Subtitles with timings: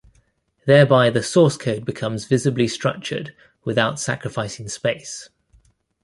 [0.65, 5.29] Thereby the source code becomes visibly structured without sacrificing space.